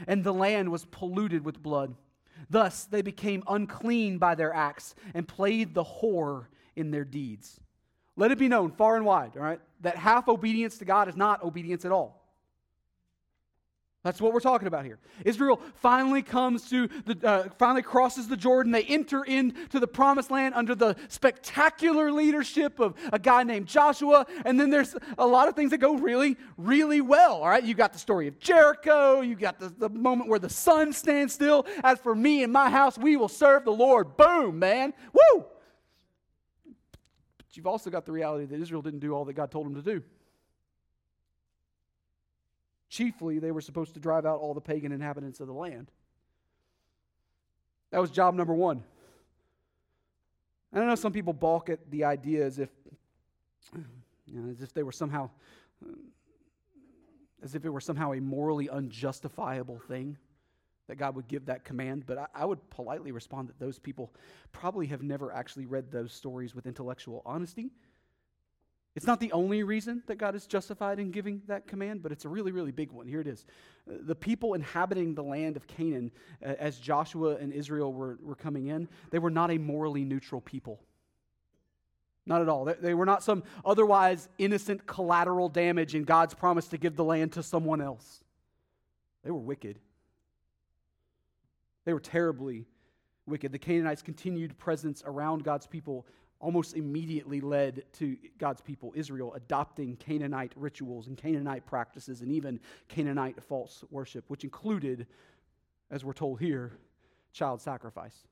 [0.06, 1.96] And the land was polluted with blood.
[2.48, 7.60] Thus they became unclean by their acts and played the whore in their deeds.
[8.16, 11.16] Let it be known far and wide, all right, that half obedience to God is
[11.16, 12.22] not obedience at all.
[14.04, 14.98] That's what we're talking about here.
[15.24, 18.72] Israel finally comes to the, uh, finally crosses the Jordan.
[18.72, 24.26] They enter into the promised land under the spectacular leadership of a guy named Joshua.
[24.44, 27.42] And then there's a lot of things that go really, really well.
[27.42, 29.20] All right, you got the story of Jericho.
[29.20, 31.64] You got the, the moment where the sun stands still.
[31.84, 34.16] As for me and my house, we will serve the Lord.
[34.16, 34.94] Boom, man.
[35.12, 35.44] Woo!
[37.52, 39.74] But you've also got the reality that Israel didn't do all that God told them
[39.74, 40.02] to do.
[42.88, 45.90] Chiefly, they were supposed to drive out all the pagan inhabitants of the land.
[47.90, 48.82] That was job number one.
[50.72, 52.70] And I know some people balk at the idea as if,
[54.26, 55.28] you know, as if they were somehow,
[57.42, 60.16] as if it were somehow a morally unjustifiable thing
[60.92, 62.04] that God would give that command.
[62.06, 64.12] But I, I would politely respond that those people
[64.52, 67.72] probably have never actually read those stories with intellectual honesty
[68.94, 72.26] it's not the only reason that God is justified in giving that command, but it's
[72.26, 73.06] a really, really big one.
[73.06, 73.46] Here it is.
[73.88, 76.10] Uh, the people inhabiting the land of Canaan,
[76.44, 80.42] uh, as Joshua and Israel were, were coming in, they were not a morally neutral
[80.42, 80.78] people.
[82.26, 82.66] Not at all.
[82.66, 87.32] They were not some otherwise innocent collateral damage in God's promise to give the land
[87.32, 88.22] to someone else.
[89.24, 89.78] They were wicked.
[91.84, 92.66] They were terribly
[93.26, 93.52] wicked.
[93.52, 96.06] The Canaanites' continued presence around God's people
[96.40, 102.58] almost immediately led to God's people, Israel, adopting Canaanite rituals and Canaanite practices and even
[102.88, 105.06] Canaanite false worship, which included,
[105.90, 106.72] as we're told here,
[107.32, 108.26] child sacrifice.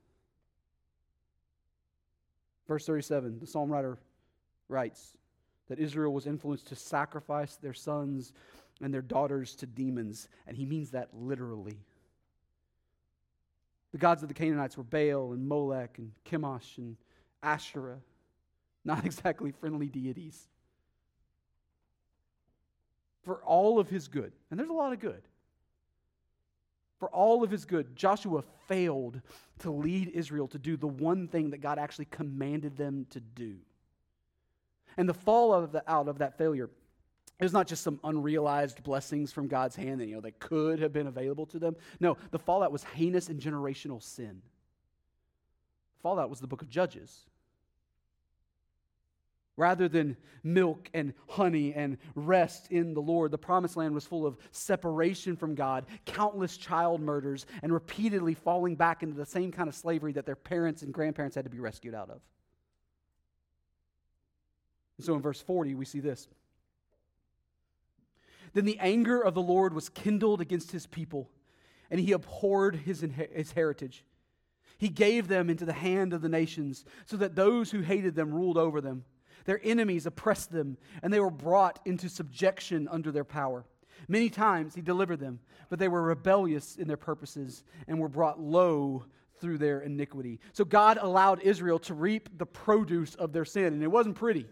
[2.67, 3.97] Verse 37, the psalm writer
[4.67, 5.17] writes
[5.69, 8.33] that Israel was influenced to sacrifice their sons
[8.81, 11.79] and their daughters to demons, and he means that literally.
[13.91, 16.95] The gods of the Canaanites were Baal and Molech and Chemosh and
[17.43, 17.99] Asherah,
[18.85, 20.47] not exactly friendly deities.
[23.23, 25.21] For all of his good, and there's a lot of good.
[26.99, 29.21] For all of his good, Joshua failed
[29.59, 33.57] to lead Israel to do the one thing that God actually commanded them to do.
[34.97, 36.69] And the fallout of, the, out of that failure
[37.41, 40.93] is not just some unrealized blessings from God's hand that, you know, that could have
[40.93, 41.75] been available to them.
[41.99, 44.41] No, the fallout was heinous and generational sin.
[46.01, 47.25] Fallout was the book of Judges.
[49.57, 54.25] Rather than milk and honey and rest in the Lord, the promised land was full
[54.25, 59.67] of separation from God, countless child murders, and repeatedly falling back into the same kind
[59.67, 62.21] of slavery that their parents and grandparents had to be rescued out of.
[64.97, 66.27] And so in verse 40, we see this.
[68.53, 71.29] Then the anger of the Lord was kindled against his people,
[71.89, 74.03] and he abhorred his, his heritage.
[74.77, 78.33] He gave them into the hand of the nations, so that those who hated them
[78.33, 79.05] ruled over them.
[79.45, 83.65] Their enemies oppressed them, and they were brought into subjection under their power.
[84.07, 88.39] Many times he delivered them, but they were rebellious in their purposes and were brought
[88.39, 89.05] low
[89.39, 90.39] through their iniquity.
[90.53, 94.47] So God allowed Israel to reap the produce of their sin, and it wasn't pretty.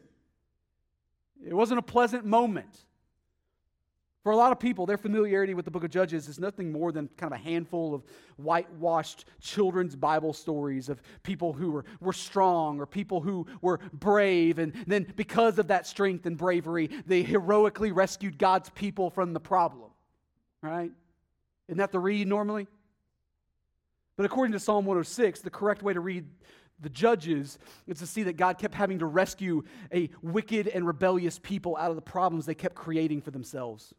[1.46, 2.86] It wasn't a pleasant moment.
[4.24, 6.92] For a lot of people, their familiarity with the book of Judges is nothing more
[6.92, 8.04] than kind of a handful of
[8.36, 14.60] whitewashed children's Bible stories of people who were, were strong or people who were brave.
[14.60, 19.40] And then, because of that strength and bravery, they heroically rescued God's people from the
[19.40, 19.90] problem.
[20.62, 20.92] Right?
[21.70, 22.68] Isn't that the read normally?
[24.18, 26.26] But according to Psalm 106, the correct way to read
[26.82, 31.40] the judges is to see that God kept having to rescue a wicked and rebellious
[31.40, 33.94] people out of the problems they kept creating for themselves.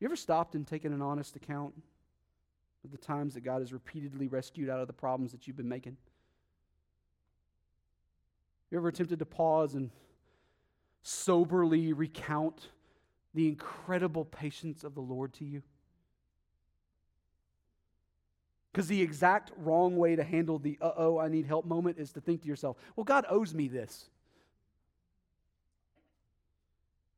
[0.00, 1.74] You ever stopped and taken an honest account
[2.84, 5.68] of the times that God has repeatedly rescued out of the problems that you've been
[5.68, 5.96] making?
[8.70, 9.90] You ever attempted to pause and
[11.02, 12.68] soberly recount
[13.34, 15.62] the incredible patience of the Lord to you?
[18.70, 22.12] Because the exact wrong way to handle the uh oh, I need help moment is
[22.12, 24.08] to think to yourself, well, God owes me this.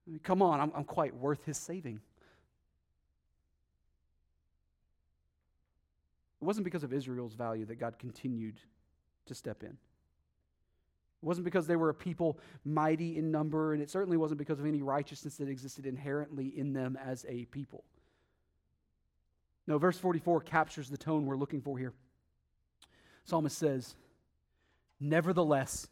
[0.07, 2.01] I mean, come on, I'm, I'm quite worth his saving.
[6.41, 8.61] It wasn't because of Israel's value that God continued
[9.27, 9.71] to step in.
[9.71, 14.59] It wasn't because they were a people mighty in number, and it certainly wasn't because
[14.59, 17.85] of any righteousness that existed inherently in them as a people.
[19.67, 21.93] No, verse 44 captures the tone we're looking for here.
[23.25, 23.95] Psalmist says,
[24.99, 25.89] Nevertheless,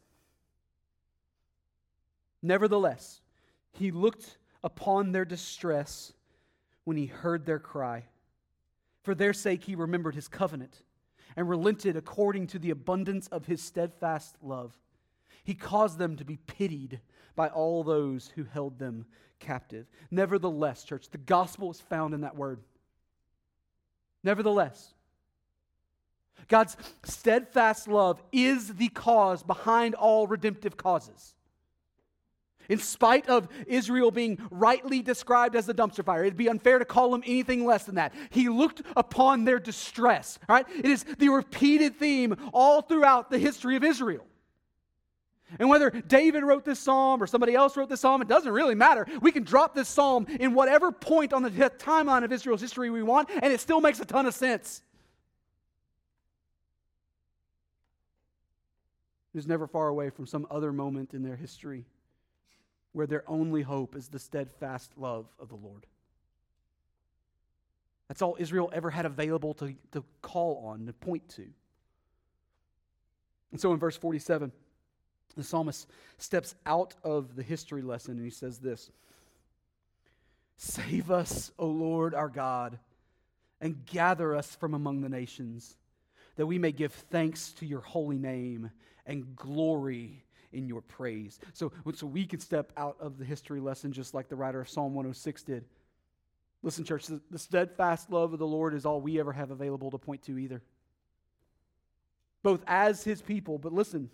[2.41, 3.21] nevertheless,
[3.71, 6.13] he looked upon their distress
[6.83, 8.05] when he heard their cry.
[9.09, 10.83] For their sake, he remembered his covenant
[11.35, 14.77] and relented according to the abundance of his steadfast love.
[15.43, 16.99] He caused them to be pitied
[17.35, 19.07] by all those who held them
[19.39, 19.87] captive.
[20.11, 22.59] Nevertheless, church, the gospel is found in that word.
[24.23, 24.93] Nevertheless,
[26.47, 31.33] God's steadfast love is the cause behind all redemptive causes.
[32.69, 36.85] In spite of Israel being rightly described as a dumpster fire, it'd be unfair to
[36.85, 38.13] call him anything less than that.
[38.29, 40.37] He looked upon their distress.
[40.47, 40.67] All right?
[40.69, 44.23] It is the repeated theme all throughout the history of Israel.
[45.57, 48.75] And whether David wrote this psalm or somebody else wrote this psalm, it doesn't really
[48.75, 49.07] matter.
[49.19, 53.01] We can drop this psalm in whatever point on the timeline of Israel's history we
[53.01, 54.83] want, and it still makes a ton of sense.
[59.33, 61.85] It is never far away from some other moment in their history
[62.93, 65.85] where their only hope is the steadfast love of the Lord.
[68.07, 71.45] That's all Israel ever had available to, to call on, to point to.
[73.51, 74.51] And so in verse 47,
[75.35, 75.87] the psalmist
[76.17, 78.89] steps out of the history lesson and he says this
[80.57, 82.79] Save us, O Lord our God,
[83.61, 85.77] and gather us from among the nations,
[86.35, 88.71] that we may give thanks to your holy name
[89.05, 90.23] and glory
[90.53, 91.39] in your praise.
[91.53, 94.69] So, so we can step out of the history lesson just like the writer of
[94.69, 95.65] Psalm 106 did.
[96.61, 99.91] Listen, church, the, the steadfast love of the Lord is all we ever have available
[99.91, 100.61] to point to either.
[102.43, 104.09] Both as his people, but listen,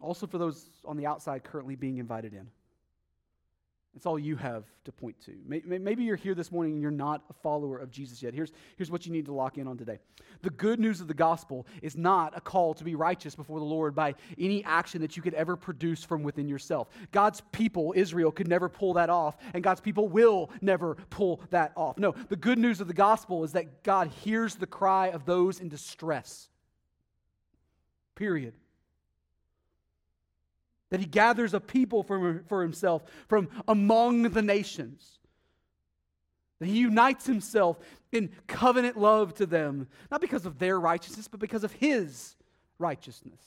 [0.00, 2.48] also for those on the outside currently being invited in.
[3.98, 5.32] It's all you have to point to.
[5.44, 8.32] Maybe you're here this morning and you're not a follower of Jesus yet.
[8.32, 9.98] Here's, here's what you need to lock in on today.
[10.42, 13.64] The good news of the gospel is not a call to be righteous before the
[13.64, 16.86] Lord by any action that you could ever produce from within yourself.
[17.10, 21.72] God's people, Israel, could never pull that off, and God's people will never pull that
[21.74, 21.98] off.
[21.98, 25.58] No, the good news of the gospel is that God hears the cry of those
[25.58, 26.48] in distress.
[28.14, 28.54] Period
[30.90, 35.18] that he gathers a people for, for himself from among the nations.
[36.60, 37.78] That he unites himself
[38.10, 42.34] in covenant love to them, not because of their righteousness, but because of his
[42.78, 43.40] righteousness.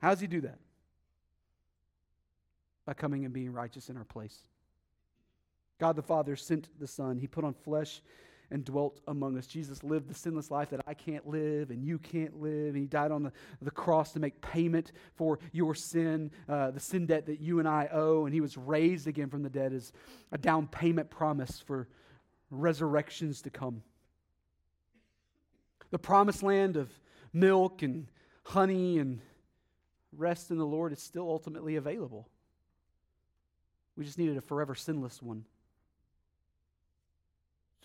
[0.00, 0.58] How does he do that?
[2.84, 4.38] By coming and being righteous in our place.
[5.80, 7.18] God the Father sent the Son.
[7.18, 8.02] He put on flesh
[8.50, 9.46] and dwelt among us.
[9.46, 12.74] Jesus lived the sinless life that I can't live and you can't live.
[12.74, 13.32] And he died on the,
[13.62, 17.68] the cross to make payment for your sin, uh, the sin debt that you and
[17.68, 18.26] I owe.
[18.26, 19.92] And he was raised again from the dead as
[20.32, 21.88] a down payment promise for
[22.50, 23.82] resurrections to come.
[25.90, 26.90] The promised land of
[27.32, 28.06] milk and
[28.44, 29.20] honey and
[30.12, 32.28] rest in the Lord is still ultimately available.
[33.96, 35.44] We just needed a forever sinless one.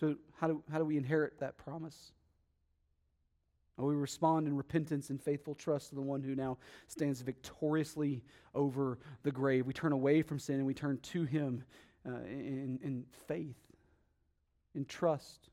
[0.00, 2.12] So, how do, how do we inherit that promise?
[3.76, 8.22] We respond in repentance and faithful trust to the one who now stands victoriously
[8.54, 9.66] over the grave.
[9.66, 11.64] We turn away from sin and we turn to him
[12.06, 13.56] uh, in, in faith,
[14.74, 15.48] in trust.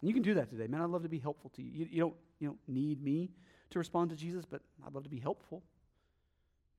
[0.00, 0.66] And you can do that today.
[0.66, 1.70] Man, I'd love to be helpful to you.
[1.72, 1.88] you.
[1.90, 3.30] You, don't, you don't need me
[3.70, 5.62] to respond to Jesus, but I'd love to be helpful.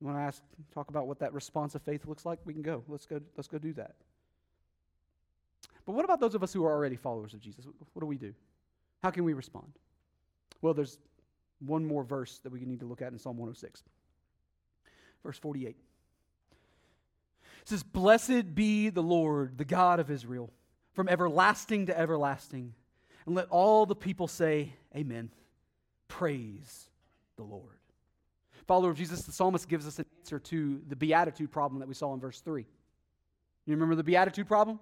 [0.00, 0.42] You want to ask,
[0.74, 2.40] talk about what that response of faith looks like?
[2.44, 2.82] We can go.
[2.88, 3.94] Let's go, let's go do that.
[5.90, 7.66] But what about those of us who are already followers of Jesus?
[7.66, 8.32] What do we do?
[9.02, 9.72] How can we respond?
[10.62, 10.98] Well, there's
[11.58, 13.82] one more verse that we need to look at in Psalm 106.
[15.24, 15.70] Verse 48.
[15.70, 15.76] It
[17.64, 20.52] says, Blessed be the Lord, the God of Israel,
[20.92, 22.72] from everlasting to everlasting.
[23.26, 25.28] And let all the people say, Amen.
[26.06, 26.88] Praise
[27.34, 27.80] the Lord.
[28.68, 31.94] Follower of Jesus, the psalmist gives us an answer to the beatitude problem that we
[31.94, 32.64] saw in verse 3.
[33.66, 34.78] You remember the beatitude problem?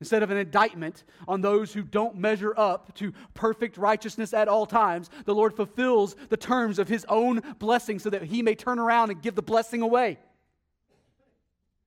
[0.00, 4.66] Instead of an indictment on those who don't measure up to perfect righteousness at all
[4.66, 8.78] times, the Lord fulfills the terms of his own blessing so that he may turn
[8.78, 10.18] around and give the blessing away.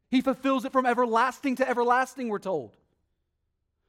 [0.09, 2.75] He fulfills it from everlasting to everlasting, we're told.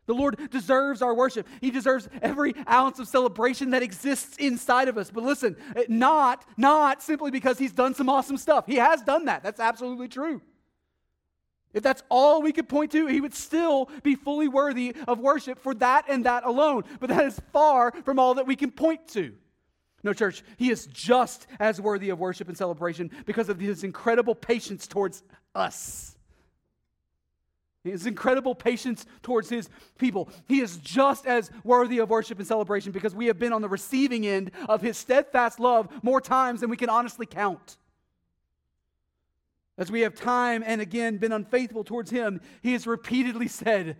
[0.04, 1.46] The Lord deserves our worship.
[1.60, 5.10] He deserves every ounce of celebration that exists inside of us.
[5.10, 5.56] But listen,
[5.88, 8.66] not, not simply because he's done some awesome stuff.
[8.66, 9.42] He has done that.
[9.42, 10.42] That's absolutely true.
[11.72, 15.58] If that's all we could point to, he would still be fully worthy of worship
[15.58, 16.82] for that and that alone.
[16.98, 19.32] But that is far from all that we can point to.
[20.02, 24.34] No, church, he is just as worthy of worship and celebration because of his incredible
[24.34, 25.22] patience towards
[25.54, 26.16] us.
[27.84, 29.68] His incredible patience towards his
[29.98, 30.28] people.
[30.48, 33.68] He is just as worthy of worship and celebration because we have been on the
[33.68, 37.78] receiving end of his steadfast love more times than we can honestly count.
[39.80, 43.96] As we have time and again been unfaithful towards him, he has repeatedly said,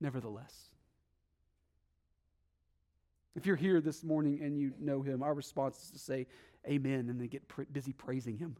[0.00, 0.70] Nevertheless.
[3.36, 6.26] If you're here this morning and you know him, our response is to say
[6.66, 8.56] amen and then get pr- busy praising him.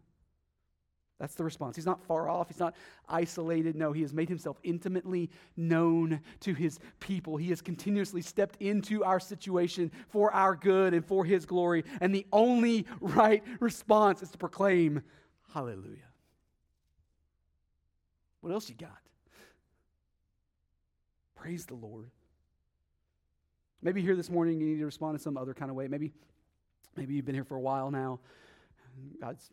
[1.18, 1.76] That's the response.
[1.76, 2.48] He's not far off.
[2.48, 2.74] He's not
[3.08, 3.74] isolated.
[3.74, 7.36] No, he has made himself intimately known to his people.
[7.38, 11.84] He has continuously stepped into our situation for our good and for his glory.
[12.02, 15.02] And the only right response is to proclaim,
[15.54, 16.13] Hallelujah.
[18.44, 19.00] What else you got?
[21.34, 22.10] Praise the Lord.
[23.80, 25.88] Maybe here this morning you need to respond in some other kind of way.
[25.88, 26.12] Maybe,
[26.94, 28.20] maybe you've been here for a while now.
[29.18, 29.48] God's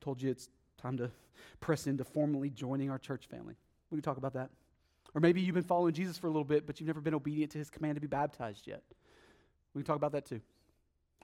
[0.00, 1.10] told you it's time to
[1.58, 3.56] press into formally joining our church family.
[3.90, 4.50] We can talk about that.
[5.16, 7.50] Or maybe you've been following Jesus for a little bit, but you've never been obedient
[7.52, 8.84] to his command to be baptized yet.
[9.74, 10.40] We can talk about that too.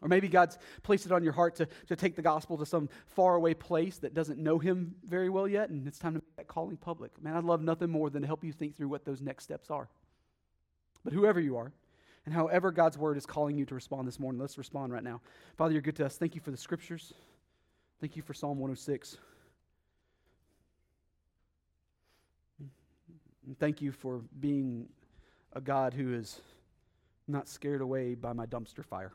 [0.02, 2.88] Or maybe God's placed it on your heart to, to take the gospel to some
[3.06, 6.22] faraway place that doesn't know him very well yet, and it's time to
[6.54, 7.10] calling public.
[7.20, 9.70] Man, I'd love nothing more than to help you think through what those next steps
[9.70, 9.88] are.
[11.02, 11.72] But whoever you are,
[12.24, 15.20] and however God's word is calling you to respond this morning, let's respond right now.
[15.58, 16.16] Father, you're good to us.
[16.16, 17.12] Thank you for the scriptures.
[18.00, 19.16] Thank you for Psalm 106.
[23.46, 24.88] And thank you for being
[25.52, 26.40] a God who is
[27.26, 29.12] not scared away by my dumpster fire.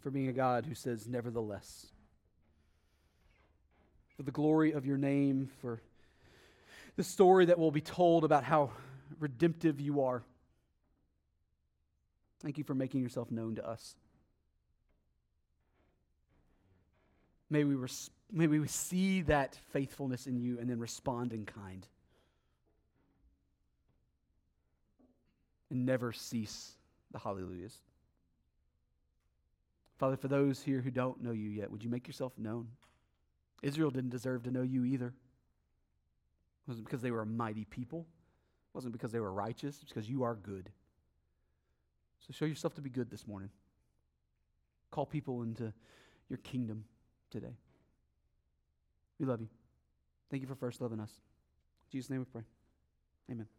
[0.00, 1.86] For being a God who says, nevertheless.
[4.18, 5.80] For the glory of your name, for
[6.96, 8.72] the story that will be told about how
[9.18, 10.22] redemptive you are.
[12.40, 13.94] Thank you for making yourself known to us.
[17.48, 21.86] May we respect May we see that faithfulness in you and then respond in kind.
[25.70, 26.72] And never cease
[27.10, 27.74] the hallelujahs.
[29.98, 32.68] Father, for those here who don't know you yet, would you make yourself known?
[33.62, 35.08] Israel didn't deserve to know you either.
[35.08, 38.00] It wasn't because they were a mighty people.
[38.00, 39.80] It wasn't because they were righteous.
[39.82, 40.70] It's because you are good.
[42.20, 43.50] So show yourself to be good this morning.
[44.90, 45.72] Call people into
[46.28, 46.84] your kingdom
[47.30, 47.56] today.
[49.18, 49.48] We love you.
[50.30, 51.10] Thank you for first loving us.
[51.10, 52.42] In Jesus' name we pray.
[53.30, 53.57] Amen.